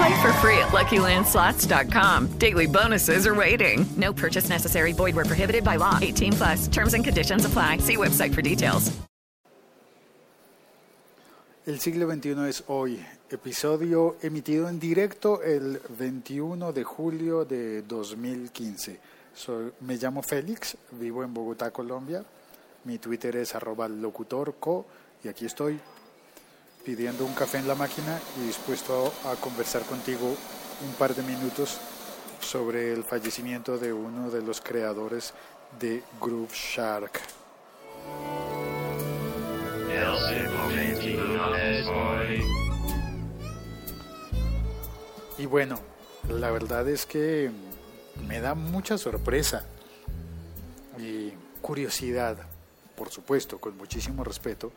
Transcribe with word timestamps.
Play 0.00 0.22
for 0.22 0.32
free 0.40 0.56
at 0.58 0.72
LuckyLandSlots.com. 0.72 2.38
Daily 2.38 2.66
bonuses 2.66 3.26
are 3.26 3.34
waiting. 3.34 3.84
No 3.98 4.14
purchase 4.14 4.48
necessary. 4.48 4.92
Void 4.92 5.14
where 5.14 5.26
prohibited 5.26 5.62
by 5.62 5.76
law. 5.76 5.98
18 6.00 6.32
plus. 6.32 6.68
Terms 6.68 6.94
and 6.94 7.04
conditions 7.04 7.44
apply. 7.44 7.78
See 7.78 7.96
website 7.96 8.34
for 8.34 8.40
details. 8.40 8.90
El 11.66 11.78
siglo 11.78 12.08
XXI 12.08 12.48
es 12.48 12.64
hoy. 12.68 13.04
Episodio 13.28 14.16
emitido 14.22 14.70
en 14.70 14.80
directo 14.80 15.42
el 15.42 15.78
21 15.90 16.72
de 16.72 16.82
julio 16.82 17.44
de 17.44 17.82
2015. 17.82 18.98
Soy, 19.34 19.70
me 19.80 19.96
llamo 19.96 20.22
Félix, 20.22 20.78
vivo 20.92 21.22
en 21.22 21.34
Bogotá, 21.34 21.70
Colombia. 21.70 22.24
Mi 22.84 22.98
Twitter 22.98 23.36
es 23.36 23.54
arroba 23.54 23.86
locutorco 23.86 24.86
y 25.22 25.28
aquí 25.28 25.44
estoy 25.44 25.78
pidiendo 26.84 27.24
un 27.24 27.34
café 27.34 27.58
en 27.58 27.68
la 27.68 27.74
máquina 27.74 28.18
y 28.38 28.46
dispuesto 28.46 29.12
a 29.24 29.34
conversar 29.36 29.82
contigo 29.82 30.26
un 30.84 30.92
par 30.98 31.14
de 31.14 31.22
minutos 31.22 31.78
sobre 32.40 32.92
el 32.92 33.04
fallecimiento 33.04 33.78
de 33.78 33.92
uno 33.92 34.30
de 34.30 34.42
los 34.42 34.60
creadores 34.60 35.34
de 35.78 36.02
Groove 36.20 36.52
Shark. 36.54 37.20
Y 45.38 45.46
bueno, 45.46 45.80
la 46.28 46.50
verdad 46.50 46.88
es 46.88 47.06
que 47.06 47.50
me 48.26 48.40
da 48.40 48.54
mucha 48.54 48.98
sorpresa 48.98 49.64
y 50.98 51.32
curiosidad 51.62 52.38
por 53.00 53.08
supuesto, 53.08 53.58
con 53.58 53.78
muchísimo 53.78 54.22
respeto, 54.24 54.70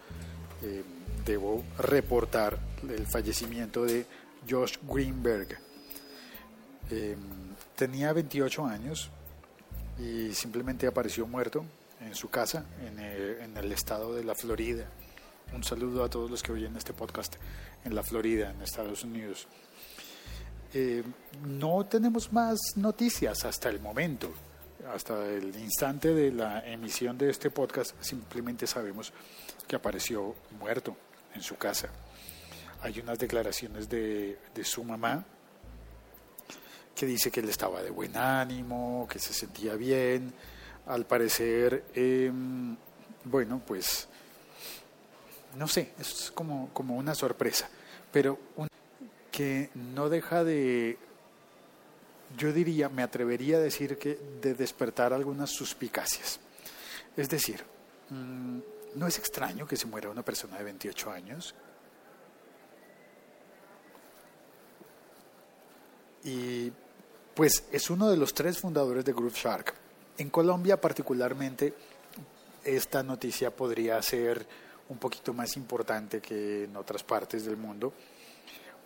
eh, 0.62 0.82
debo 1.26 1.64
reportar 1.78 2.60
el 2.88 3.06
fallecimiento 3.08 3.86
de 3.86 4.06
Josh 4.50 4.78
Greenberg. 4.84 5.58
Eh, 6.92 7.16
tenía 7.76 8.14
28 8.14 8.66
años 8.66 9.10
y 10.00 10.34
simplemente 10.34 10.88
apareció 10.88 11.26
muerto 11.26 11.66
en 12.02 12.14
su 12.16 12.30
casa 12.30 12.66
en 12.86 13.00
el, 13.00 13.42
en 13.42 13.58
el, 13.58 13.72
estado 13.72 14.14
de 14.14 14.24
la 14.24 14.36
Florida. 14.36 14.86
Un 15.54 15.64
saludo 15.64 16.04
a 16.04 16.10
todos 16.10 16.30
los 16.30 16.44
que 16.44 16.52
oyen 16.52 16.76
este 16.76 16.94
podcast 16.94 17.36
en 17.86 17.96
la 17.96 18.04
Florida, 18.04 18.52
en 18.52 18.62
Estados 18.62 19.04
Unidos. 19.04 19.48
Eh, 20.74 21.04
no 21.46 21.86
tenemos 21.86 22.34
más 22.34 22.60
noticias 22.76 23.46
hasta 23.46 23.70
el 23.70 23.80
momento 23.80 24.32
hasta 24.92 25.26
el 25.28 25.56
instante 25.56 26.14
de 26.14 26.32
la 26.32 26.60
emisión 26.68 27.18
de 27.18 27.30
este 27.30 27.50
podcast 27.50 27.96
simplemente 28.02 28.68
sabemos 28.68 29.14
que 29.68 29.76
apareció 29.76 30.36
muerto 30.60 30.98
en 31.36 31.42
su 31.42 31.58
casa. 31.58 31.90
Hay 32.82 33.00
unas 33.00 33.18
declaraciones 33.18 33.88
de, 33.90 34.38
de 34.54 34.64
su 34.64 34.84
mamá 34.84 35.24
que 36.96 37.06
dice 37.06 37.32
que 37.32 37.40
él 37.40 37.50
estaba 37.50 37.82
de 37.82 37.90
buen 37.90 38.16
ánimo, 38.16 39.08
que 39.10 39.20
se 39.20 39.34
sentía 39.34 39.76
bien. 39.76 40.34
Al 40.86 41.06
parecer, 41.06 41.86
eh, 41.96 42.32
bueno, 43.24 43.62
pues, 43.66 44.08
no 45.56 45.68
sé, 45.68 45.94
es 46.00 46.32
como, 46.32 46.70
como 46.74 46.96
una 46.96 47.16
sorpresa, 47.16 47.70
pero 48.12 48.38
que 49.32 49.70
no 49.74 50.10
deja 50.10 50.44
de 50.44 50.98
yo 52.38 52.52
diría, 52.52 52.90
me 52.90 53.04
atrevería 53.04 53.58
a 53.58 53.60
decir 53.60 53.98
que 53.98 54.20
de 54.42 54.54
despertar 54.56 55.14
algunas 55.14 55.52
suspicacias. 55.52 56.40
Es 57.16 57.30
decir, 57.30 57.64
mm, 58.10 58.60
no 58.96 59.08
es 59.08 59.18
extraño 59.18 59.68
que 59.68 59.76
se 59.76 59.88
muera 59.88 60.10
una 60.10 60.24
persona 60.24 60.58
de 60.58 60.64
28 60.64 61.12
años. 61.12 61.56
Y 66.24 66.72
pues 67.34 67.66
es 67.72 67.90
uno 67.90 68.10
de 68.10 68.18
los 68.18 68.34
tres 68.34 68.58
fundadores 68.58 69.04
de 69.04 69.14
Groove 69.14 69.36
Shark. 69.36 69.74
En 70.18 70.30
Colombia 70.30 70.80
particularmente 70.80 71.74
esta 72.64 73.04
noticia 73.04 73.52
podría 73.52 74.02
ser 74.02 74.46
un 74.90 74.98
poquito 74.98 75.34
más 75.34 75.58
importante 75.58 76.22
que 76.22 76.66
en 76.66 76.78
otras 76.78 77.04
partes 77.04 77.46
del 77.46 77.58
mundo 77.58 77.94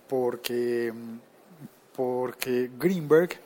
porque 0.08 0.94
porque 1.96 2.70
Greenberg 2.78 3.40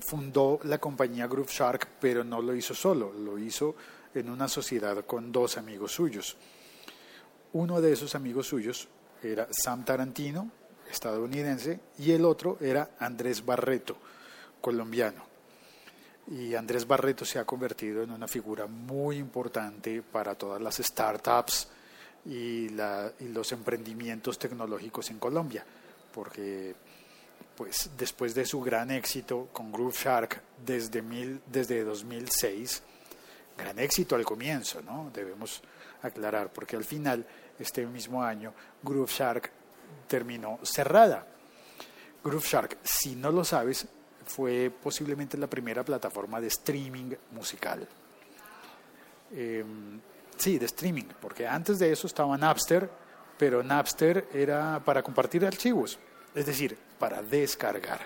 fundó 0.00 0.58
la 0.64 0.78
compañía 0.78 1.26
Groove 1.26 1.50
Shark, 1.50 1.86
pero 2.00 2.24
no 2.24 2.40
lo 2.40 2.54
hizo 2.54 2.74
solo, 2.74 3.12
lo 3.12 3.38
hizo 3.38 3.74
en 4.14 4.30
una 4.30 4.48
sociedad 4.48 5.04
con 5.04 5.32
dos 5.32 5.56
amigos 5.56 5.92
suyos. 5.92 6.36
Uno 7.52 7.80
de 7.80 7.92
esos 7.92 8.14
amigos 8.14 8.46
suyos 8.46 8.88
era 9.22 9.46
Sam 9.50 9.84
Tarantino, 9.84 10.50
estadounidense, 10.90 11.80
y 11.98 12.12
el 12.12 12.24
otro 12.24 12.58
era 12.60 12.90
Andrés 12.98 13.44
Barreto, 13.44 13.96
colombiano. 14.60 15.22
Y 16.28 16.54
Andrés 16.54 16.86
Barreto 16.86 17.24
se 17.24 17.38
ha 17.38 17.44
convertido 17.44 18.02
en 18.02 18.10
una 18.10 18.28
figura 18.28 18.66
muy 18.66 19.16
importante 19.16 20.02
para 20.02 20.34
todas 20.34 20.62
las 20.62 20.76
startups 20.76 21.68
y, 22.24 22.68
los 22.68 23.52
emprendimientos 23.52 24.38
tecnológicos 24.38 25.10
en 25.10 25.18
Colombia, 25.18 25.64
porque 26.14 26.74
pues 27.56 27.90
después 27.98 28.34
de 28.34 28.46
su 28.46 28.60
gran 28.60 28.90
éxito 28.90 29.48
con 29.52 29.72
Groove 29.72 29.96
Shark 29.96 30.40
desde, 30.64 31.02
mil, 31.02 31.40
desde 31.46 31.84
2006, 31.84 32.82
gran 33.62 33.78
éxito 33.78 34.14
al 34.14 34.24
comienzo, 34.24 34.82
¿no? 34.82 35.10
Debemos 35.12 35.62
aclarar, 36.02 36.52
porque 36.52 36.76
al 36.76 36.84
final, 36.84 37.24
este 37.58 37.86
mismo 37.86 38.22
año, 38.22 38.52
Groove 38.82 39.10
Shark 39.10 39.50
terminó 40.06 40.58
cerrada. 40.62 41.26
Groove 42.22 42.44
Shark, 42.44 42.78
si 42.82 43.14
no 43.16 43.30
lo 43.30 43.44
sabes, 43.44 43.86
fue 44.26 44.70
posiblemente 44.82 45.36
la 45.36 45.46
primera 45.46 45.84
plataforma 45.84 46.40
de 46.40 46.48
streaming 46.48 47.14
musical. 47.32 47.86
Em, 49.32 50.00
sí, 50.36 50.58
de 50.58 50.66
streaming, 50.66 51.08
porque 51.20 51.46
antes 51.46 51.78
de 51.78 51.92
eso 51.92 52.06
estaba 52.06 52.36
Napster, 52.36 52.88
pero 53.38 53.62
Napster 53.62 54.28
era 54.32 54.80
para 54.84 55.02
compartir 55.02 55.44
archivos 55.44 55.98
es 56.34 56.46
decir, 56.46 56.78
para 56.98 57.22
descargar. 57.22 58.00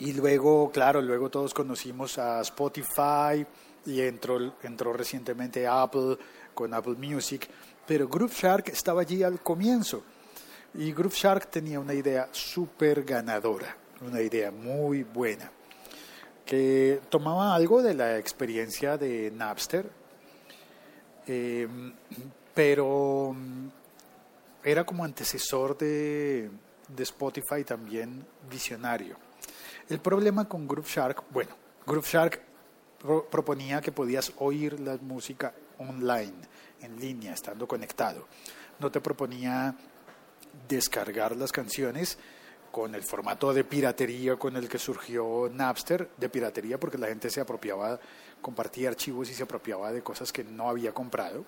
Y 0.00 0.12
luego, 0.12 0.70
claro, 0.70 1.02
luego 1.02 1.28
todos 1.28 1.52
conocimos 1.52 2.18
a 2.18 2.40
Spotify 2.42 3.44
y 3.84 4.00
entró, 4.00 4.54
entró 4.62 4.92
recientemente 4.92 5.66
Apple 5.66 6.16
con 6.54 6.72
Apple 6.72 6.94
Music, 6.94 7.48
pero 7.86 8.06
Groove 8.06 8.32
Shark 8.32 8.68
estaba 8.68 9.00
allí 9.00 9.22
al 9.24 9.40
comienzo. 9.42 10.04
Y 10.74 10.92
Groove 10.92 11.14
Shark 11.14 11.50
tenía 11.50 11.80
una 11.80 11.94
idea 11.94 12.28
súper 12.30 13.02
ganadora, 13.02 13.76
una 14.00 14.20
idea 14.20 14.52
muy 14.52 15.02
buena, 15.02 15.50
que 16.46 17.00
tomaba 17.08 17.54
algo 17.54 17.82
de 17.82 17.94
la 17.94 18.18
experiencia 18.18 18.96
de 18.96 19.32
Napster, 19.32 19.90
eh, 21.26 21.66
pero 22.54 23.34
era 24.62 24.84
como 24.84 25.04
antecesor 25.04 25.76
de, 25.76 26.50
de 26.88 27.02
Spotify 27.02 27.64
también 27.64 28.24
visionario. 28.48 29.27
El 29.88 30.00
problema 30.00 30.46
con 30.46 30.68
Groove 30.68 30.86
Shark, 30.86 31.24
bueno, 31.30 31.50
Groove 31.86 32.06
Shark 32.06 32.42
proponía 33.30 33.80
que 33.80 33.90
podías 33.90 34.32
oír 34.36 34.78
la 34.80 34.98
música 34.98 35.54
online, 35.78 36.34
en 36.82 37.00
línea, 37.00 37.32
estando 37.32 37.66
conectado. 37.66 38.26
No 38.80 38.90
te 38.90 39.00
proponía 39.00 39.74
descargar 40.68 41.34
las 41.36 41.52
canciones 41.52 42.18
con 42.70 42.94
el 42.94 43.02
formato 43.02 43.54
de 43.54 43.64
piratería 43.64 44.36
con 44.36 44.56
el 44.56 44.68
que 44.68 44.78
surgió 44.78 45.50
Napster, 45.50 46.10
de 46.18 46.28
piratería 46.28 46.78
porque 46.78 46.98
la 46.98 47.06
gente 47.06 47.30
se 47.30 47.40
apropiaba, 47.40 47.98
compartía 48.42 48.90
archivos 48.90 49.30
y 49.30 49.34
se 49.34 49.44
apropiaba 49.44 49.90
de 49.90 50.02
cosas 50.02 50.30
que 50.32 50.44
no 50.44 50.68
había 50.68 50.92
comprado. 50.92 51.46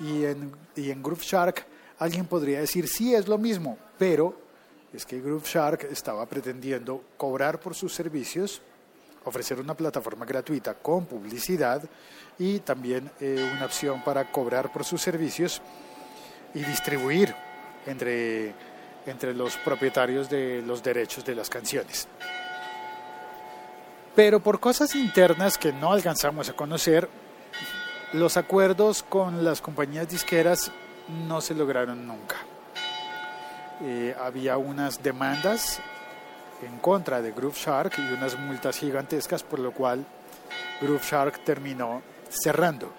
Y 0.00 0.24
en, 0.24 0.52
y 0.74 0.90
en 0.90 1.00
Groove 1.00 1.22
Shark 1.22 1.64
alguien 2.00 2.26
podría 2.26 2.58
decir, 2.58 2.88
sí, 2.88 3.14
es 3.14 3.28
lo 3.28 3.38
mismo, 3.38 3.78
pero 3.98 4.41
es 4.92 5.06
que 5.06 5.20
Groove 5.20 5.46
Shark 5.46 5.88
estaba 5.90 6.26
pretendiendo 6.26 7.02
cobrar 7.16 7.58
por 7.58 7.74
sus 7.74 7.94
servicios, 7.94 8.60
ofrecer 9.24 9.58
una 9.58 9.74
plataforma 9.74 10.26
gratuita 10.26 10.74
con 10.74 11.06
publicidad 11.06 11.82
y 12.38 12.58
también 12.60 13.10
eh, 13.20 13.50
una 13.56 13.66
opción 13.66 14.02
para 14.04 14.30
cobrar 14.30 14.72
por 14.72 14.84
sus 14.84 15.00
servicios 15.00 15.62
y 16.54 16.62
distribuir 16.64 17.34
entre, 17.86 18.54
entre 19.06 19.34
los 19.34 19.56
propietarios 19.58 20.28
de 20.28 20.62
los 20.62 20.82
derechos 20.82 21.24
de 21.24 21.34
las 21.34 21.48
canciones. 21.48 22.06
Pero 24.14 24.40
por 24.40 24.60
cosas 24.60 24.94
internas 24.94 25.56
que 25.56 25.72
no 25.72 25.92
alcanzamos 25.92 26.50
a 26.50 26.52
conocer, 26.52 27.08
los 28.12 28.36
acuerdos 28.36 29.02
con 29.02 29.42
las 29.42 29.62
compañías 29.62 30.08
disqueras 30.08 30.70
no 31.26 31.40
se 31.40 31.54
lograron 31.54 32.06
nunca. 32.06 32.51
Eh, 33.80 34.14
había 34.20 34.58
unas 34.58 35.02
demandas 35.02 35.80
en 36.62 36.78
contra 36.78 37.20
de 37.20 37.32
Groove 37.32 37.56
Shark 37.56 37.94
y 37.98 38.12
unas 38.12 38.38
multas 38.38 38.78
gigantescas, 38.78 39.42
por 39.42 39.58
lo 39.58 39.72
cual 39.72 40.04
Groove 40.80 41.02
Shark 41.02 41.44
terminó 41.44 42.02
cerrando, 42.28 42.92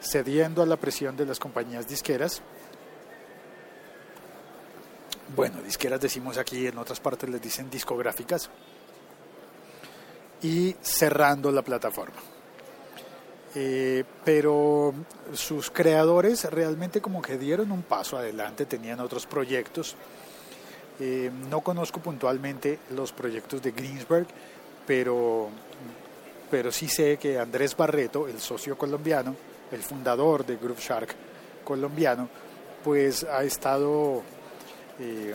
cediendo 0.00 0.62
a 0.62 0.66
la 0.66 0.76
presión 0.76 1.16
de 1.16 1.26
las 1.26 1.38
compañías 1.38 1.88
disqueras. 1.88 2.42
Bueno, 5.34 5.62
disqueras 5.62 6.00
decimos 6.00 6.38
aquí, 6.38 6.66
en 6.66 6.78
otras 6.78 7.00
partes 7.00 7.28
les 7.28 7.40
dicen 7.40 7.70
discográficas, 7.70 8.50
y 10.42 10.76
cerrando 10.80 11.50
la 11.50 11.62
plataforma. 11.62 12.31
Eh, 13.54 14.04
pero 14.24 14.94
sus 15.34 15.70
creadores 15.70 16.44
realmente 16.44 17.02
como 17.02 17.20
que 17.20 17.36
dieron 17.36 17.70
un 17.70 17.82
paso 17.82 18.16
adelante, 18.16 18.64
tenían 18.64 19.00
otros 19.00 19.26
proyectos. 19.26 19.94
Eh, 20.98 21.30
no 21.50 21.60
conozco 21.60 22.00
puntualmente 22.00 22.78
los 22.94 23.12
proyectos 23.12 23.62
de 23.62 23.72
Greensburg, 23.72 24.26
pero, 24.86 25.50
pero 26.50 26.72
sí 26.72 26.88
sé 26.88 27.18
que 27.18 27.38
Andrés 27.38 27.76
Barreto, 27.76 28.26
el 28.26 28.40
socio 28.40 28.78
colombiano, 28.78 29.36
el 29.70 29.82
fundador 29.82 30.46
de 30.46 30.56
Groove 30.56 30.80
Shark 30.80 31.14
colombiano, 31.64 32.28
pues 32.82 33.24
ha 33.24 33.44
estado 33.44 34.22
eh, 34.98 35.34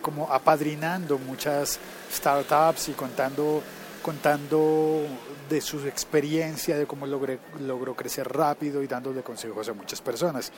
como 0.00 0.32
apadrinando 0.32 1.18
muchas 1.18 1.78
startups 2.10 2.88
y 2.88 2.92
contando 2.92 3.62
contando 4.02 5.06
de 5.48 5.60
su 5.60 5.86
experiencia, 5.86 6.76
de 6.76 6.86
cómo 6.86 7.06
logré, 7.06 7.38
logró 7.60 7.94
crecer 7.94 8.28
rápido 8.28 8.82
y 8.82 8.86
dándole 8.86 9.22
consejos 9.22 9.68
a 9.68 9.72
muchas 9.72 10.00
personas. 10.00 10.52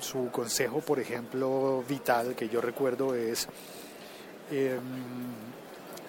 Su 0.00 0.30
consejo, 0.30 0.80
por 0.80 0.98
ejemplo, 0.98 1.84
vital 1.88 2.34
que 2.34 2.48
yo 2.48 2.60
recuerdo 2.60 3.14
es, 3.14 3.48
em, 4.50 4.80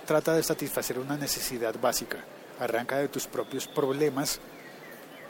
trata 0.05 0.33
de 0.33 0.43
satisfacer 0.43 0.99
una 0.99 1.17
necesidad 1.17 1.75
básica, 1.79 2.17
arranca 2.59 2.97
de 2.97 3.07
tus 3.07 3.27
propios 3.27 3.67
problemas 3.67 4.39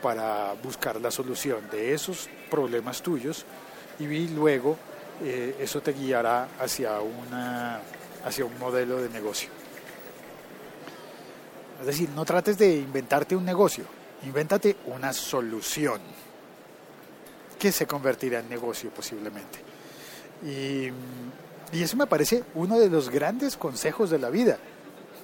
para 0.01 0.53
buscar 0.61 0.99
la 0.99 1.11
solución 1.11 1.69
de 1.71 1.93
esos 1.93 2.29
problemas 2.49 3.01
tuyos 3.01 3.45
y 3.99 4.27
luego 4.27 4.77
eh, 5.21 5.55
eso 5.59 5.81
te 5.81 5.93
guiará 5.93 6.49
hacia, 6.59 6.99
una, 6.99 7.79
hacia 8.25 8.45
un 8.45 8.57
modelo 8.59 9.01
de 9.01 9.09
negocio. 9.09 9.62
Es 11.83 11.87
decir, 11.87 12.07
no 12.15 12.23
trates 12.23 12.57
de 12.57 12.77
inventarte 12.77 13.35
un 13.35 13.43
negocio, 13.43 13.83
invéntate 14.23 14.77
una 14.85 15.11
solución 15.11 15.99
que 17.59 17.73
se 17.73 17.85
convertirá 17.85 18.39
en 18.39 18.47
negocio 18.47 18.89
posiblemente. 18.89 19.59
Y, 20.45 20.87
eso 21.73 21.97
me 21.97 22.07
parece 22.07 22.41
uno 22.55 22.79
de 22.79 22.89
los 22.89 23.09
grandes 23.09 23.57
consejos 23.57 24.09
de 24.09 24.17
la 24.17 24.29
vida. 24.29 24.59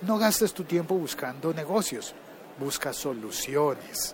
No 0.02 0.18
gastes 0.18 0.54
tu 0.54 0.66
tiempo 0.66 0.96
buscando 0.96 1.54
negocios, 1.54 2.14
busca 2.60 2.92
soluciones. 2.92 4.14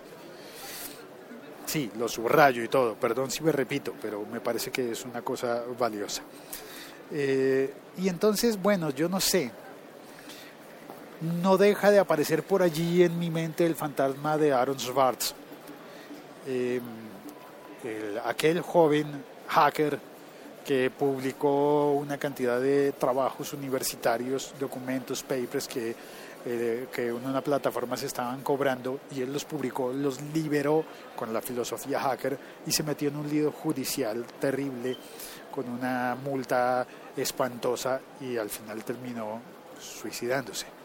Sí, 1.64 1.90
lo 1.98 2.06
subrayo 2.06 2.62
y 2.62 2.68
todo, 2.68 2.94
perdón 2.94 3.28
si 3.28 3.42
me 3.42 3.50
repito, 3.50 3.92
pero 4.00 4.24
me 4.24 4.40
parece 4.40 4.70
que 4.70 4.92
es 4.92 5.04
una 5.04 5.22
cosa 5.22 5.64
valiosa. 5.76 6.22
Eh, 7.10 7.74
y 7.98 8.08
entonces, 8.08 8.62
bueno, 8.62 8.90
yo 8.90 9.08
no 9.08 9.18
sé, 9.18 9.50
no 11.20 11.56
deja 11.56 11.90
de 11.90 11.98
aparecer 11.98 12.42
por 12.42 12.62
allí 12.62 13.02
en 13.02 13.18
mi 13.18 13.30
mente 13.30 13.64
el 13.64 13.74
fantasma 13.74 14.36
de 14.36 14.52
Aaron 14.52 14.78
Schwartz, 14.78 15.34
em, 16.46 16.82
aquel 18.24 18.60
joven 18.60 19.24
hacker 19.48 19.98
que 20.64 20.90
publicó 20.90 21.92
una 21.92 22.18
cantidad 22.18 22.60
de 22.60 22.92
trabajos 22.92 23.52
universitarios, 23.52 24.52
documentos, 24.58 25.22
papers 25.22 25.68
que, 25.68 25.94
eh, 26.44 26.88
que 26.92 27.08
en 27.08 27.24
una 27.24 27.40
plataforma 27.40 27.96
se 27.96 28.06
estaban 28.06 28.42
cobrando 28.42 28.98
y 29.12 29.22
él 29.22 29.32
los 29.32 29.44
publicó, 29.44 29.92
los 29.92 30.20
liberó 30.34 30.84
con 31.14 31.32
la 31.32 31.40
filosofía 31.40 32.00
hacker 32.00 32.36
y 32.66 32.72
se 32.72 32.82
metió 32.82 33.08
en 33.08 33.16
un 33.16 33.28
lío 33.28 33.52
judicial 33.52 34.24
terrible 34.40 34.96
con 35.52 35.68
una 35.68 36.16
multa 36.22 36.84
espantosa 37.16 38.00
y 38.20 38.36
al 38.36 38.50
final 38.50 38.82
terminó 38.82 39.40
suicidándose. 39.80 40.75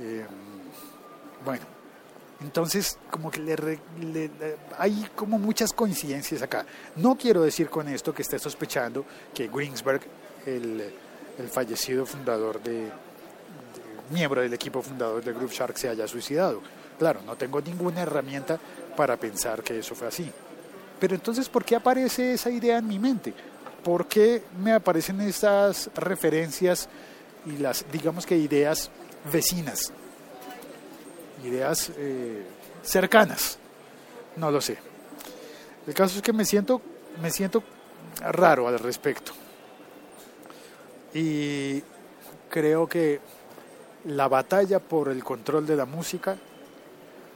Eh, 0.00 0.24
bueno, 1.44 1.64
entonces 2.40 2.98
como 3.10 3.30
que 3.30 3.40
le, 3.40 4.30
hay 4.78 5.08
como 5.14 5.38
muchas 5.38 5.72
coincidencias 5.72 6.42
acá. 6.42 6.64
No 6.96 7.16
quiero 7.16 7.42
decir 7.42 7.68
con 7.68 7.88
esto 7.88 8.14
que 8.14 8.22
esté 8.22 8.38
sospechando 8.38 9.04
que 9.34 9.48
Greensberg, 9.48 10.02
el, 10.46 10.92
fallecido 11.50 12.06
fundador 12.06 12.62
de, 12.62 12.88
miembro 14.10 14.42
del 14.42 14.52
equipo 14.54 14.82
fundador 14.82 15.24
de 15.24 15.32
Groove 15.32 15.52
Shark, 15.52 15.76
se 15.76 15.88
haya 15.88 16.06
suicidado. 16.06 16.60
Claro, 16.98 17.20
no 17.26 17.36
tengo 17.36 17.60
ninguna 17.60 18.02
herramienta 18.02 18.58
para 18.96 19.16
pensar 19.16 19.62
que 19.62 19.78
eso 19.78 19.94
fue 19.94 20.08
así. 20.08 20.30
Pero 21.00 21.14
entonces, 21.14 21.48
¿por 21.48 21.64
qué 21.64 21.74
aparece 21.74 22.34
esa 22.34 22.50
idea 22.50 22.78
en 22.78 22.86
mi 22.86 22.98
mente? 22.98 23.34
¿Por 23.82 24.06
qué 24.06 24.44
me 24.62 24.72
aparecen 24.72 25.20
estas 25.20 25.90
referencias 25.96 26.88
y 27.46 27.58
las, 27.58 27.84
digamos 27.90 28.24
que 28.24 28.36
ideas 28.36 28.90
vecinas, 29.30 29.92
ideas 31.44 31.92
eh, 31.96 32.44
cercanas, 32.82 33.58
no 34.36 34.50
lo 34.50 34.60
sé. 34.60 34.78
El 35.86 35.94
caso 35.94 36.16
es 36.16 36.22
que 36.22 36.32
me 36.32 36.44
siento, 36.44 36.80
me 37.20 37.30
siento 37.30 37.62
raro 38.20 38.68
al 38.68 38.78
respecto. 38.78 39.32
Y 41.14 41.82
creo 42.48 42.86
que 42.86 43.20
la 44.04 44.28
batalla 44.28 44.78
por 44.78 45.08
el 45.08 45.22
control 45.22 45.66
de 45.66 45.76
la 45.76 45.84
música 45.84 46.36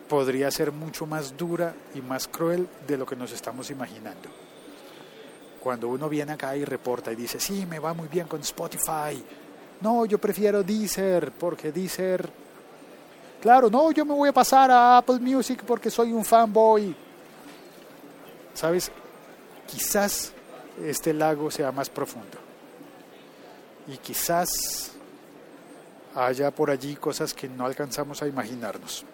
podría 0.09 0.51
ser 0.51 0.73
mucho 0.73 1.07
más 1.07 1.37
dura 1.37 1.75
y 1.95 2.01
más 2.01 2.29
cruel 2.29 2.69
de 2.87 2.97
lo 2.97 3.07
que 3.07 3.17
nos 3.17 3.33
estamos 3.33 3.71
imaginando. 3.71 4.29
Cuando 5.61 5.89
uno 5.89 6.09
viene 6.09 6.33
acá 6.33 6.57
y 6.57 6.65
reporta 6.65 7.13
y 7.13 7.17
dice, 7.17 7.41
sí, 7.41 7.67
me 7.67 7.81
va 7.81 7.93
muy 7.93 8.07
bien 8.09 8.29
con 8.29 8.41
Spotify, 8.41 9.23
no, 9.81 10.07
yo 10.07 10.19
prefiero 10.19 10.63
Deezer 10.63 11.33
porque 11.33 11.73
Deezer... 11.73 12.29
Claro, 13.41 13.71
no, 13.71 13.93
yo 13.93 14.05
me 14.05 14.15
voy 14.15 14.29
a 14.29 14.33
pasar 14.33 14.71
a 14.71 14.99
Apple 14.99 15.21
Music 15.21 15.63
porque 15.67 15.91
soy 15.91 16.13
un 16.13 16.25
fanboy. 16.25 16.95
¿Sabes? 18.55 18.91
Quizás 19.67 20.33
este 20.83 21.13
lago 21.13 21.51
sea 21.51 21.71
más 21.71 21.91
profundo. 21.91 22.39
Y 23.87 23.99
quizás 23.99 24.93
haya 26.15 26.51
por 26.51 26.71
allí 26.71 26.97
cosas 26.97 27.35
que 27.35 27.49
no 27.49 27.67
alcanzamos 27.67 28.23
a 28.23 28.27
imaginarnos. 28.27 29.05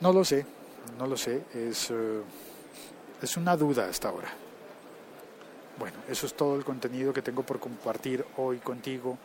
No 0.00 0.12
lo 0.12 0.24
sé, 0.24 0.46
no 0.98 1.06
lo 1.06 1.16
sé, 1.16 1.42
es, 1.52 1.90
eh, 1.90 2.22
es 3.20 3.36
una 3.36 3.56
duda 3.56 3.88
hasta 3.88 4.08
ahora. 4.08 4.45
Bueno, 5.78 5.98
eso 6.08 6.26
es 6.26 6.34
todo 6.34 6.56
el 6.56 6.64
contenido 6.64 7.12
que 7.12 7.20
tengo 7.20 7.42
por 7.42 7.60
compartir 7.60 8.24
hoy 8.38 8.58
contigo 8.58 9.18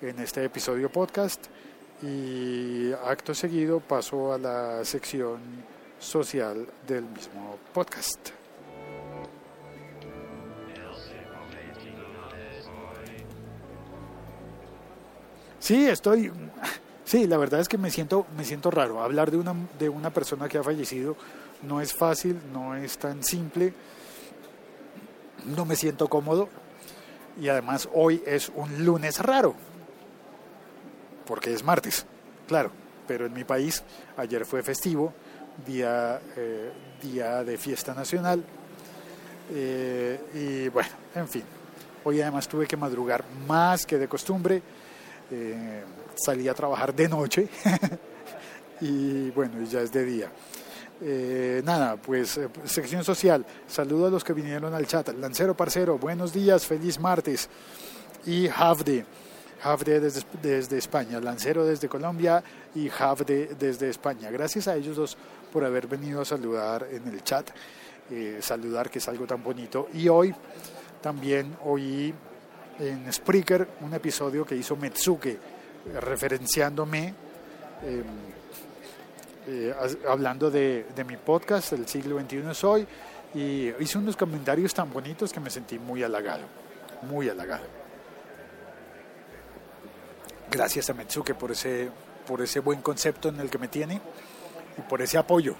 en 0.00 0.18
este 0.18 0.42
episodio 0.42 0.90
podcast. 0.90 1.44
Y 2.02 2.90
acto 3.06 3.34
seguido 3.34 3.80
paso 3.80 4.32
a 4.32 4.38
la 4.38 4.84
sección 4.84 5.40
social 5.98 6.66
del 6.86 7.04
mismo 7.04 7.58
podcast. 7.74 8.30
Sí, 15.58 15.86
estoy 15.86 16.30
sí, 17.04 17.26
la 17.26 17.36
verdad 17.36 17.60
es 17.60 17.68
que 17.68 17.78
me 17.78 17.90
siento 17.90 18.26
me 18.36 18.44
siento 18.44 18.70
raro. 18.70 19.02
Hablar 19.02 19.30
de 19.30 19.36
una 19.36 19.54
de 19.78 19.90
una 19.90 20.10
persona 20.10 20.48
que 20.48 20.58
ha 20.58 20.62
fallecido 20.62 21.16
no 21.62 21.82
es 21.82 21.92
fácil, 21.94 22.38
no 22.52 22.74
es 22.74 22.96
tan 22.96 23.22
simple 23.22 23.72
no 25.44 25.64
me 25.64 25.76
siento 25.76 26.08
cómodo 26.08 26.48
y 27.40 27.48
además 27.48 27.88
hoy 27.92 28.22
es 28.26 28.50
un 28.54 28.84
lunes 28.84 29.18
raro, 29.18 29.54
porque 31.26 31.52
es 31.52 31.64
martes, 31.64 32.06
claro, 32.46 32.70
pero 33.06 33.26
en 33.26 33.32
mi 33.32 33.44
país 33.44 33.82
ayer 34.16 34.44
fue 34.44 34.62
festivo, 34.62 35.12
día, 35.66 36.20
eh, 36.36 36.70
día 37.02 37.42
de 37.42 37.58
fiesta 37.58 37.94
nacional, 37.94 38.42
eh, 39.52 40.20
y 40.34 40.68
bueno, 40.68 40.90
en 41.14 41.28
fin, 41.28 41.42
hoy 42.04 42.20
además 42.20 42.48
tuve 42.48 42.66
que 42.66 42.76
madrugar 42.76 43.24
más 43.46 43.84
que 43.84 43.98
de 43.98 44.08
costumbre, 44.08 44.62
eh, 45.30 45.82
salí 46.14 46.48
a 46.48 46.54
trabajar 46.54 46.94
de 46.94 47.08
noche 47.08 47.48
y 48.80 49.30
bueno, 49.30 49.62
ya 49.64 49.80
es 49.80 49.92
de 49.92 50.04
día. 50.04 50.30
Eh, 51.02 51.60
nada, 51.64 51.96
pues 51.96 52.38
eh, 52.38 52.48
sección 52.64 53.04
social. 53.04 53.44
Saludo 53.66 54.06
a 54.06 54.10
los 54.10 54.22
que 54.22 54.32
vinieron 54.32 54.74
al 54.74 54.86
chat. 54.86 55.08
Lancero 55.18 55.56
Parcero, 55.56 55.98
buenos 55.98 56.32
días, 56.32 56.66
feliz 56.66 57.00
martes. 57.00 57.48
Y 58.26 58.48
Havde, 58.48 59.04
Havde 59.62 60.00
desde, 60.00 60.22
desde 60.40 60.78
España, 60.78 61.20
Lancero 61.20 61.64
desde 61.64 61.88
Colombia 61.88 62.42
y 62.74 62.88
Havde 62.88 63.54
desde 63.58 63.90
España. 63.90 64.30
Gracias 64.30 64.68
a 64.68 64.76
ellos 64.76 64.96
dos 64.96 65.16
por 65.52 65.64
haber 65.64 65.86
venido 65.86 66.20
a 66.20 66.24
saludar 66.24 66.86
en 66.90 67.06
el 67.08 67.22
chat. 67.22 67.50
Eh, 68.10 68.38
saludar 68.40 68.90
que 68.90 68.98
es 68.98 69.08
algo 69.08 69.26
tan 69.26 69.42
bonito. 69.42 69.88
Y 69.94 70.08
hoy 70.08 70.34
también 71.02 71.56
oí 71.64 72.14
en 72.78 73.12
Spreaker 73.12 73.68
un 73.80 73.94
episodio 73.94 74.44
que 74.44 74.56
hizo 74.56 74.76
Metsuke, 74.76 75.38
referenciándome. 76.00 77.14
Eh, 79.46 79.74
hablando 80.08 80.50
de, 80.50 80.86
de 80.94 81.04
mi 81.04 81.16
podcast, 81.16 81.72
El 81.72 81.86
siglo 81.86 82.18
XXI 82.20 82.50
es 82.50 82.64
hoy, 82.64 82.86
y 83.34 83.70
hice 83.80 83.98
unos 83.98 84.16
comentarios 84.16 84.72
tan 84.72 84.92
bonitos 84.92 85.32
que 85.32 85.40
me 85.40 85.50
sentí 85.50 85.78
muy 85.78 86.02
halagado, 86.02 86.44
muy 87.02 87.28
halagado. 87.28 87.64
Gracias 90.50 90.88
a 90.88 90.94
Metsuke 90.94 91.34
por 91.34 91.50
ese, 91.50 91.90
por 92.26 92.40
ese 92.40 92.60
buen 92.60 92.80
concepto 92.80 93.28
en 93.28 93.40
el 93.40 93.50
que 93.50 93.58
me 93.58 93.68
tiene 93.68 94.00
y 94.78 94.82
por 94.82 95.02
ese 95.02 95.18
apoyo. 95.18 95.56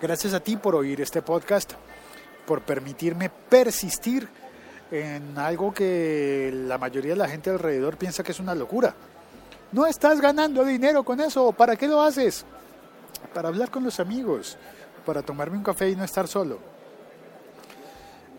Gracias 0.00 0.32
a 0.32 0.40
ti 0.40 0.56
por 0.56 0.74
oír 0.74 1.00
este 1.00 1.22
podcast, 1.22 1.72
por 2.46 2.62
permitirme 2.62 3.30
persistir 3.30 4.28
en 4.90 5.36
algo 5.38 5.72
que 5.72 6.50
la 6.52 6.78
mayoría 6.78 7.12
de 7.12 7.18
la 7.18 7.28
gente 7.28 7.50
alrededor 7.50 7.96
piensa 7.96 8.22
que 8.22 8.32
es 8.32 8.40
una 8.40 8.54
locura. 8.54 8.94
No 9.72 9.86
estás 9.86 10.20
ganando 10.20 10.64
dinero 10.64 11.02
con 11.02 11.20
eso, 11.20 11.50
¿para 11.52 11.76
qué 11.76 11.88
lo 11.88 12.00
haces? 12.00 12.44
Para 13.32 13.48
hablar 13.48 13.70
con 13.70 13.84
los 13.84 14.00
amigos, 14.00 14.56
para 15.04 15.22
tomarme 15.22 15.56
un 15.56 15.64
café 15.64 15.90
y 15.90 15.96
no 15.96 16.04
estar 16.04 16.28
solo. 16.28 16.58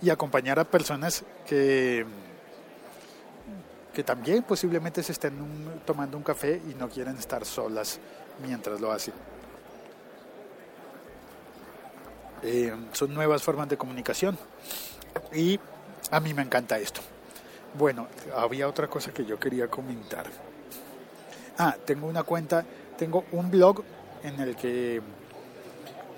Y 0.02 0.10
acompañar 0.10 0.60
a 0.60 0.66
personas 0.66 1.24
que, 1.48 2.06
que 3.94 4.04
también 4.04 4.44
posiblemente 4.44 5.02
se 5.04 5.14
estén 5.14 5.34
tomando 5.86 6.18
un 6.18 6.24
café 6.24 6.62
y 6.70 6.74
no 6.74 6.90
quieren 6.90 7.18
estar 7.18 7.46
solas 7.46 8.00
mientras 8.46 8.82
lo 8.82 8.92
hacen. 8.92 9.14
Eh, 12.42 12.74
son 12.92 13.14
nuevas 13.14 13.42
formas 13.42 13.70
de 13.70 13.78
comunicación 13.78 14.38
y 15.32 15.58
a 16.12 16.20
mí 16.20 16.34
me 16.34 16.42
encanta 16.42 16.78
esto. 16.78 17.00
Bueno, 17.76 18.08
había 18.36 18.68
otra 18.68 18.88
cosa 18.88 19.14
que 19.14 19.26
yo 19.26 19.40
quería 19.40 19.70
comentar. 19.70 20.26
Ah, 21.58 21.76
tengo 21.86 22.08
una 22.08 22.24
cuenta, 22.24 22.66
tengo 22.98 23.24
un 23.32 23.50
blog 23.50 23.84
en 24.24 24.40
el 24.40 24.56
que 24.56 25.02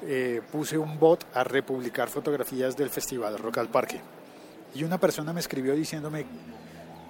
eh, 0.04 0.42
puse 0.52 0.78
un 0.78 1.00
bot 1.00 1.26
a 1.34 1.44
republicar 1.44 2.10
fotografías 2.10 2.78
del 2.78 2.90
festival 2.90 3.38
Rock 3.38 3.58
al 3.58 3.70
Parque. 3.70 4.00
Y 4.76 4.84
una 4.84 5.00
persona 5.00 5.34
me 5.34 5.40
escribió 5.40 5.74
diciéndome 5.74 6.26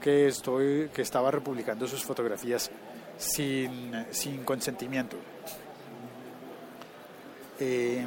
que, 0.02 0.28
estoy, 0.28 0.90
que 0.94 1.02
estaba 1.02 1.32
republicando 1.32 1.88
sus 1.88 2.04
fotografías 2.04 2.70
sin, 3.18 4.06
sin 4.12 4.44
consentimiento. 4.44 5.18
Eh, 7.60 8.06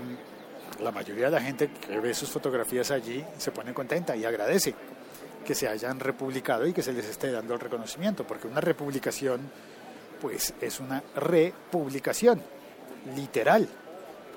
la 0.81 0.93
mayoría 0.93 1.27
de 1.27 1.33
la 1.33 1.41
gente 1.41 1.71
que 1.71 1.99
ve 1.99 2.15
sus 2.15 2.31
fotografías 2.31 2.91
allí 2.91 3.25
se 3.37 3.51
pone 3.51 3.75
contenta 3.75 4.15
y 4.15 4.25
agradece 4.25 4.75
que 5.45 5.55
se 5.55 5.67
hayan 5.67 5.99
republicado 5.99 6.67
y 6.67 6.73
que 6.73 6.83
se 6.83 6.93
les 6.93 7.07
esté 7.07 7.31
dando 7.33 7.55
el 7.55 7.61
reconocimiento, 7.61 8.27
porque 8.27 8.47
una 8.47 8.61
republicación 8.61 9.41
pues 10.21 10.53
es 10.61 10.81
una 10.81 11.03
republicación, 11.17 12.43
literal. 13.15 13.69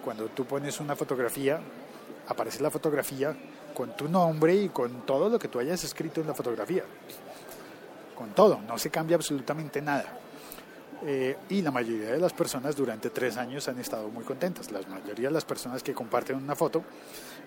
Cuando 0.03 0.25
tú 0.27 0.45
pones 0.45 0.79
una 0.79 0.95
fotografía, 0.95 1.59
aparece 2.27 2.61
la 2.61 2.71
fotografía 2.71 3.35
con 3.73 3.95
tu 3.95 4.07
nombre 4.07 4.55
y 4.55 4.69
con 4.69 5.05
todo 5.05 5.29
lo 5.29 5.39
que 5.39 5.47
tú 5.47 5.59
hayas 5.59 5.83
escrito 5.83 6.21
en 6.21 6.27
la 6.27 6.33
fotografía. 6.33 6.83
Con 8.15 8.31
todo, 8.31 8.59
no 8.67 8.77
se 8.77 8.89
cambia 8.89 9.15
absolutamente 9.15 9.81
nada. 9.81 10.05
Eh, 11.03 11.35
y 11.49 11.63
la 11.63 11.71
mayoría 11.71 12.11
de 12.11 12.19
las 12.19 12.33
personas 12.33 12.75
durante 12.75 13.09
tres 13.09 13.37
años 13.37 13.67
han 13.67 13.79
estado 13.79 14.09
muy 14.09 14.23
contentas. 14.23 14.71
La 14.71 14.81
mayoría 14.81 15.29
de 15.29 15.33
las 15.33 15.45
personas 15.45 15.81
que 15.81 15.93
comparten 15.93 16.35
una 16.35 16.55
foto 16.55 16.83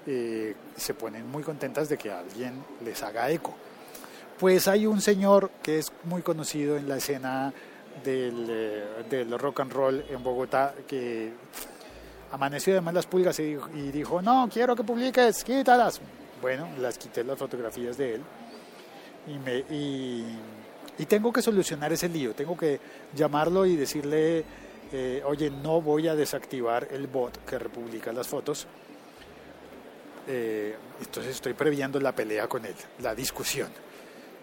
eh, 0.07 0.57
se 0.77 0.95
ponen 0.95 1.31
muy 1.31 1.43
contentas 1.43 1.89
de 1.89 1.97
que 1.97 2.11
alguien 2.11 2.65
les 2.85 3.03
haga 3.03 3.31
eco. 3.31 3.55
Pues 4.39 4.67
hay 4.67 4.87
un 4.87 5.01
señor 5.01 5.51
que 5.63 5.79
es 5.79 5.93
muy 6.03 6.23
conocido 6.23 6.77
en 6.77 6.89
la 6.89 6.97
escena 6.97 7.55
del, 8.03 8.47
eh, 8.49 9.05
del 9.09 9.39
rock 9.39 9.61
and 9.61 9.73
roll 9.73 10.05
en 10.09 10.23
Bogotá 10.23 10.75
que 10.87 11.33
amaneció 12.33 12.75
de 12.75 12.81
malas 12.81 13.07
pulgas 13.07 13.39
y 13.39 13.57
dijo, 13.93 14.21
no, 14.21 14.49
quiero 14.53 14.75
que 14.75 14.83
publiques, 14.83 15.45
quítalas. 15.45 16.01
Bueno, 16.43 16.69
las 16.79 16.99
quité 16.99 17.25
las 17.25 17.39
fotografías 17.39 17.97
de 17.97 18.17
él 18.17 18.23
y, 19.27 19.39
me, 19.39 19.65
y, 19.71 21.07
tengo 21.07 21.33
que 21.33 21.43
solucionar 21.43 21.93
ese 21.93 22.09
lío, 22.09 22.35
tengo 22.35 22.57
que 22.57 22.81
llamarlo 23.15 23.65
y 23.67 23.77
decirle, 23.77 24.45
eh, 24.93 25.23
oye, 25.25 25.51
no 25.51 25.81
voy 25.81 26.09
a 26.09 26.15
desactivar 26.15 26.89
el 26.91 27.07
bot 27.07 27.45
que 27.45 27.59
republica 27.59 28.13
las 28.13 28.27
fotos. 28.27 28.67
Eh, 30.27 30.77
entonces 31.01 31.37
estoy 31.37 31.53
previendo 31.53 32.01
la 32.01 32.13
pelea 32.13 32.49
con 32.49 32.65
él, 32.65 32.75
la 33.01 33.15
discusión. 33.15 33.69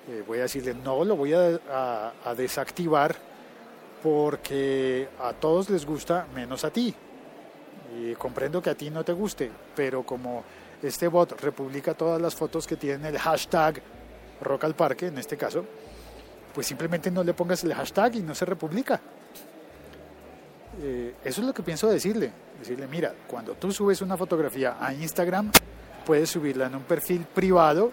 Eh, 0.09 0.23
voy 0.25 0.39
a 0.39 0.43
decirle, 0.43 0.73
no, 0.73 1.03
lo 1.03 1.15
voy 1.15 1.33
a 1.33 2.33
desactivar 2.35 3.15
porque 4.01 5.09
a 5.19 5.33
todos 5.33 5.69
les 5.69 5.85
gusta 5.85 6.27
menos 6.33 6.63
a 6.63 6.71
ti. 6.71 6.93
Y 7.97 8.13
comprendo 8.15 8.61
que 8.61 8.69
a 8.69 8.75
ti 8.75 8.89
no 8.89 9.03
te 9.03 9.13
guste, 9.13 9.51
pero 9.75 10.03
como 10.03 10.43
este 10.81 11.07
bot 11.07 11.39
republica 11.41 11.93
todas 11.93 12.21
las 12.21 12.35
fotos 12.35 12.65
que 12.65 12.77
tienen 12.77 13.05
el 13.05 13.19
hashtag 13.19 13.81
Rock 14.41 14.63
al 14.63 14.75
Parque, 14.75 15.07
en 15.07 15.17
este 15.17 15.37
caso, 15.37 15.65
pues 16.53 16.67
simplemente 16.67 17.11
no 17.11 17.23
le 17.23 17.33
pongas 17.33 17.63
el 17.63 17.73
hashtag 17.73 18.15
y 18.15 18.21
no 18.21 18.33
se 18.33 18.45
republica. 18.45 18.99
Eh, 20.81 21.15
eso 21.23 21.41
es 21.41 21.47
lo 21.47 21.53
que 21.53 21.63
pienso 21.63 21.89
decirle. 21.89 22.31
Decirle, 22.57 22.87
mira, 22.87 23.13
cuando 23.27 23.53
tú 23.53 23.71
subes 23.71 24.01
una 24.01 24.17
fotografía 24.17 24.77
a 24.79 24.93
Instagram, 24.93 25.51
puedes 26.05 26.29
subirla 26.29 26.67
en 26.67 26.75
un 26.75 26.83
perfil 26.83 27.25
privado 27.25 27.91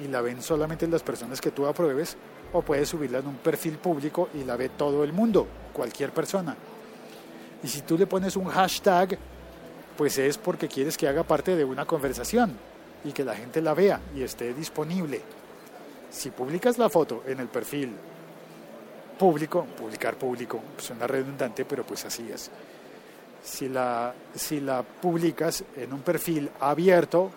y 0.00 0.08
la 0.08 0.20
ven 0.20 0.42
solamente 0.42 0.86
las 0.88 1.02
personas 1.02 1.40
que 1.40 1.50
tú 1.50 1.66
apruebes, 1.66 2.16
o 2.52 2.62
puedes 2.62 2.88
subirla 2.88 3.18
en 3.18 3.26
un 3.26 3.36
perfil 3.36 3.78
público 3.78 4.28
y 4.34 4.44
la 4.44 4.56
ve 4.56 4.70
todo 4.70 5.04
el 5.04 5.12
mundo, 5.12 5.46
cualquier 5.72 6.10
persona. 6.10 6.56
Y 7.62 7.68
si 7.68 7.82
tú 7.82 7.96
le 7.96 8.06
pones 8.06 8.36
un 8.36 8.46
hashtag, 8.46 9.18
pues 9.96 10.18
es 10.18 10.38
porque 10.38 10.68
quieres 10.68 10.96
que 10.96 11.08
haga 11.08 11.22
parte 11.22 11.56
de 11.56 11.64
una 11.64 11.84
conversación 11.84 12.56
y 13.04 13.12
que 13.12 13.24
la 13.24 13.34
gente 13.34 13.60
la 13.60 13.74
vea 13.74 14.00
y 14.14 14.22
esté 14.22 14.52
disponible. 14.54 15.20
Si 16.10 16.30
publicas 16.30 16.78
la 16.78 16.90
foto 16.90 17.22
en 17.26 17.40
el 17.40 17.48
perfil 17.48 17.94
público, 19.18 19.66
publicar 19.78 20.16
público, 20.16 20.60
suena 20.76 21.06
redundante, 21.06 21.64
pero 21.64 21.84
pues 21.84 22.04
así 22.04 22.30
es. 22.32 22.50
Si 23.42 23.68
la, 23.68 24.14
si 24.34 24.60
la 24.60 24.82
publicas 24.82 25.64
en 25.76 25.92
un 25.92 26.00
perfil 26.00 26.50
abierto, 26.60 27.30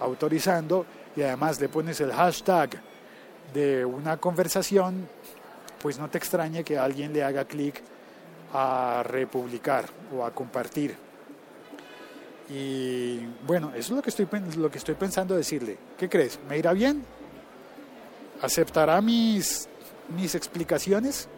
autorizando, 0.00 0.84
y 1.16 1.22
además 1.22 1.60
le 1.60 1.68
pones 1.68 2.00
el 2.00 2.12
hashtag 2.12 2.80
de 3.52 3.84
una 3.84 4.16
conversación, 4.18 5.08
pues 5.80 5.98
no 5.98 6.08
te 6.08 6.18
extrañe 6.18 6.64
que 6.64 6.78
alguien 6.78 7.12
le 7.12 7.22
haga 7.22 7.44
clic 7.44 7.82
a 8.52 9.02
republicar 9.04 9.86
o 10.14 10.24
a 10.24 10.32
compartir. 10.32 10.96
Y 12.50 13.20
bueno, 13.46 13.70
eso 13.70 13.78
es 13.78 13.90
lo 13.90 14.02
que 14.02 14.10
estoy, 14.10 14.26
lo 14.56 14.70
que 14.70 14.78
estoy 14.78 14.94
pensando 14.94 15.36
decirle. 15.36 15.76
¿Qué 15.98 16.08
crees? 16.08 16.38
¿Me 16.48 16.56
irá 16.56 16.72
bien? 16.72 17.04
¿Aceptará 18.40 19.00
mis, 19.00 19.68
mis 20.16 20.34
explicaciones 20.34 21.28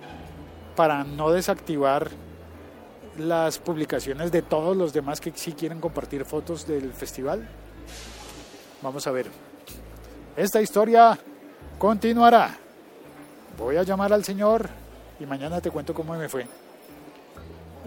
para 0.77 1.03
no 1.03 1.31
desactivar 1.31 2.11
las 3.19 3.59
publicaciones 3.59 4.31
de 4.31 4.43
todos 4.43 4.77
los 4.77 4.93
demás 4.93 5.21
que 5.21 5.33
sí 5.35 5.53
quieren 5.53 5.81
compartir 5.81 6.25
fotos 6.25 6.67
del 6.67 6.93
festival? 6.93 7.49
Vamos 8.83 9.07
a 9.07 9.11
ver. 9.11 9.27
Esta 10.37 10.63
historia 10.63 11.19
continuará. 11.81 12.59
Voy 13.59 13.77
a 13.77 13.83
llamar 13.83 14.13
al 14.13 14.23
señor 14.23 14.69
y 15.19 15.25
mañana 15.25 15.63
te 15.63 15.71
cuento 15.71 15.95
cómo 15.95 16.15
me 16.15 16.29
fue. 16.29 16.47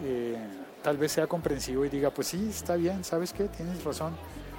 Eh, 0.04 0.36
tal 0.82 0.98
vez 0.98 1.12
sea 1.12 1.28
comprensivo 1.28 1.86
y 1.86 1.90
diga, 1.90 2.10
pues 2.10 2.30
sí, 2.30 2.48
está 2.50 2.76
bien, 2.76 3.04
¿sabes 3.04 3.32
qué? 3.32 3.44
Tienes 3.44 3.84
razón. 3.84 4.16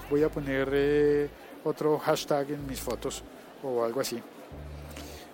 Voy 0.09 0.23
a 0.23 0.29
poner 0.29 0.69
eh, 0.73 1.29
otro 1.65 1.99
hashtag 1.99 2.53
en 2.53 2.65
mis 2.65 2.81
fotos 2.81 3.25
o 3.65 3.83
algo 3.83 4.01
así. 4.01 4.23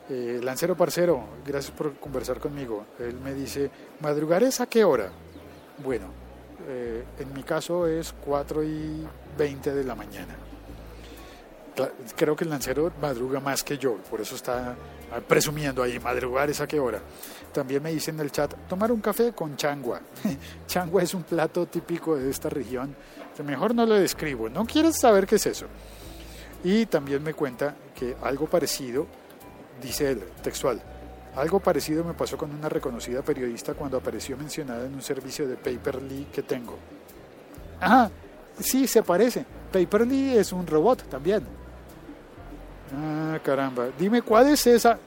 Eh, 0.08 0.40
Lancero 0.42 0.74
Parcero, 0.74 1.22
gracias 1.46 1.76
por 1.76 1.94
conversar 1.96 2.40
conmigo. 2.40 2.86
Él 2.98 3.20
me 3.20 3.34
dice, 3.34 3.70
¿madrugar 4.00 4.42
es 4.42 4.62
a 4.62 4.66
qué 4.66 4.82
hora? 4.82 5.10
Bueno, 5.84 6.06
en 7.18 7.32
mi 7.34 7.42
caso 7.42 7.86
es 7.86 8.14
4 8.24 8.64
y 8.64 9.06
20 9.36 9.74
de 9.74 9.84
la 9.84 9.94
mañana. 9.94 10.49
Creo 12.16 12.36
que 12.36 12.44
el 12.44 12.50
lancero 12.50 12.92
madruga 13.00 13.40
más 13.40 13.62
que 13.62 13.78
yo, 13.78 13.96
por 14.10 14.20
eso 14.20 14.34
está 14.34 14.76
presumiendo 15.26 15.82
ahí, 15.82 15.98
madrugar 15.98 16.50
es 16.50 16.60
a 16.60 16.66
qué 16.66 16.78
hora. 16.78 17.00
También 17.52 17.82
me 17.82 17.92
dice 17.92 18.10
en 18.10 18.20
el 18.20 18.30
chat, 18.30 18.54
tomar 18.68 18.92
un 18.92 19.00
café 19.00 19.32
con 19.32 19.56
changua. 19.56 20.00
changua 20.66 21.02
es 21.02 21.14
un 21.14 21.22
plato 21.22 21.66
típico 21.66 22.16
de 22.16 22.30
esta 22.30 22.48
región. 22.48 22.94
Mejor 23.44 23.74
no 23.74 23.86
lo 23.86 23.94
describo, 23.94 24.48
no 24.48 24.66
quieres 24.66 24.98
saber 24.98 25.26
qué 25.26 25.36
es 25.36 25.46
eso. 25.46 25.66
Y 26.62 26.86
también 26.86 27.22
me 27.22 27.32
cuenta 27.34 27.74
que 27.94 28.14
algo 28.22 28.46
parecido 28.46 29.06
Dice 29.82 30.10
él, 30.10 30.22
textual, 30.42 30.80
algo 31.36 31.58
parecido 31.60 32.04
me 32.04 32.12
pasó 32.12 32.36
con 32.36 32.50
una 32.50 32.68
reconocida 32.68 33.22
periodista 33.22 33.74
cuando 33.74 33.96
apareció 33.96 34.36
mencionada 34.36 34.86
en 34.86 34.94
un 34.94 35.02
servicio 35.02 35.48
de 35.48 35.56
Paperly 35.56 36.26
que 36.32 36.42
tengo. 36.42 36.76
Ah, 37.80 38.10
sí, 38.58 38.86
se 38.86 39.02
parece. 39.02 39.44
Paperly 39.72 40.36
es 40.36 40.52
un 40.52 40.66
robot 40.66 41.04
también. 41.08 41.59
Ah, 42.94 43.38
caramba. 43.42 43.88
Dime, 43.98 44.22
¿cuál 44.22 44.48
es 44.48 44.66
esa... 44.66 44.98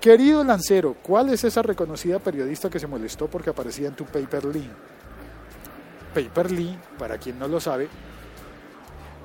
Querido 0.00 0.44
Lancero, 0.44 0.96
¿cuál 1.02 1.30
es 1.30 1.44
esa 1.44 1.62
reconocida 1.62 2.18
periodista 2.18 2.68
que 2.68 2.78
se 2.78 2.86
molestó 2.86 3.26
porque 3.26 3.48
aparecía 3.48 3.88
en 3.88 3.94
tu 3.94 4.04
Paperly? 4.04 4.68
Paperly, 6.14 6.78
para 6.98 7.16
quien 7.16 7.38
no 7.38 7.48
lo 7.48 7.58
sabe, 7.58 7.88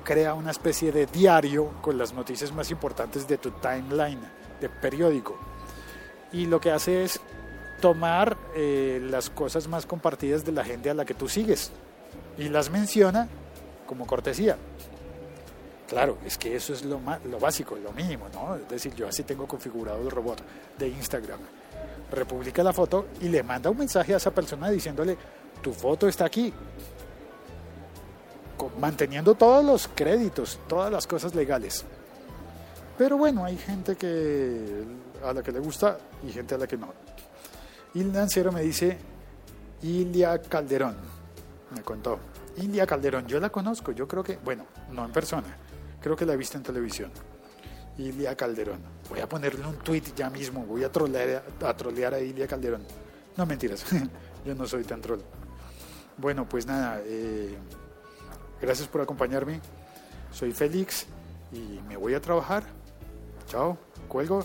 crea 0.02 0.32
una 0.32 0.50
especie 0.50 0.90
de 0.90 1.04
diario 1.04 1.68
con 1.82 1.98
las 1.98 2.14
noticias 2.14 2.50
más 2.52 2.70
importantes 2.70 3.28
de 3.28 3.36
tu 3.36 3.50
timeline 3.50 4.20
de 4.58 4.68
periódico. 4.70 5.38
Y 6.32 6.46
lo 6.46 6.60
que 6.60 6.70
hace 6.70 7.04
es 7.04 7.20
tomar 7.80 8.36
eh, 8.56 9.00
las 9.10 9.30
cosas 9.30 9.68
más 9.68 9.86
compartidas 9.86 10.44
de 10.44 10.52
la 10.52 10.64
gente 10.64 10.90
a 10.90 10.94
la 10.94 11.04
que 11.04 11.14
tú 11.14 11.28
sigues 11.28 11.72
y 12.38 12.48
las 12.48 12.70
menciona 12.70 13.28
como 13.86 14.06
cortesía. 14.06 14.56
Claro, 15.90 16.18
es 16.24 16.38
que 16.38 16.54
eso 16.54 16.72
es 16.72 16.84
lo, 16.84 17.00
lo 17.24 17.40
básico, 17.40 17.74
lo 17.74 17.90
mínimo, 17.90 18.28
¿no? 18.32 18.54
Es 18.54 18.68
decir, 18.68 18.94
yo 18.94 19.08
así 19.08 19.24
tengo 19.24 19.48
configurado 19.48 20.00
el 20.00 20.10
robot 20.12 20.40
de 20.78 20.86
Instagram. 20.86 21.40
Republica 22.12 22.62
la 22.62 22.72
foto 22.72 23.08
y 23.20 23.28
le 23.28 23.42
manda 23.42 23.70
un 23.70 23.76
mensaje 23.76 24.14
a 24.14 24.18
esa 24.18 24.30
persona 24.30 24.70
diciéndole, 24.70 25.18
tu 25.60 25.72
foto 25.72 26.06
está 26.06 26.26
aquí. 26.26 26.52
Manteniendo 28.78 29.34
todos 29.34 29.64
los 29.64 29.88
créditos, 29.92 30.60
todas 30.68 30.92
las 30.92 31.08
cosas 31.08 31.34
legales. 31.34 31.84
Pero 32.96 33.16
bueno, 33.16 33.44
hay 33.44 33.58
gente 33.58 33.96
que 33.96 34.84
a 35.24 35.32
la 35.32 35.42
que 35.42 35.50
le 35.50 35.58
gusta 35.58 35.98
y 36.24 36.30
gente 36.30 36.54
a 36.54 36.58
la 36.58 36.68
que 36.68 36.76
no. 36.76 36.94
Y 37.94 38.02
el 38.02 38.12
lancero 38.12 38.52
me 38.52 38.62
dice 38.62 38.96
Ilia 39.82 40.40
Calderón, 40.40 40.94
me 41.74 41.82
contó. 41.82 42.20
Ilia 42.58 42.86
Calderón, 42.86 43.26
yo 43.26 43.40
la 43.40 43.50
conozco, 43.50 43.90
yo 43.90 44.06
creo 44.06 44.22
que, 44.22 44.36
bueno, 44.36 44.66
no 44.92 45.04
en 45.04 45.10
persona, 45.10 45.56
creo 46.00 46.16
que 46.16 46.26
la 46.26 46.34
he 46.34 46.36
visto 46.36 46.56
en 46.56 46.62
televisión. 46.62 47.10
Ilia 47.98 48.34
Calderón. 48.34 48.80
Voy 49.08 49.20
a 49.20 49.28
ponerle 49.28 49.66
un 49.66 49.76
tweet 49.76 50.04
ya 50.16 50.30
mismo, 50.30 50.64
voy 50.64 50.84
a 50.84 50.90
trolear 50.90 51.42
a, 51.62 51.76
trolear 51.76 52.14
a 52.14 52.20
Ilia 52.20 52.46
Calderón. 52.46 52.82
No 53.36 53.46
mentiras, 53.46 53.84
yo 54.44 54.54
no 54.54 54.66
soy 54.66 54.84
tan 54.84 55.00
troll. 55.00 55.20
Bueno, 56.16 56.48
pues 56.48 56.66
nada, 56.66 57.00
eh, 57.04 57.56
gracias 58.60 58.88
por 58.88 59.00
acompañarme. 59.00 59.60
Soy 60.32 60.52
Félix 60.52 61.06
y 61.52 61.80
me 61.88 61.96
voy 61.96 62.14
a 62.14 62.20
trabajar. 62.20 62.64
Chao, 63.46 63.76
cuelgo. 64.08 64.44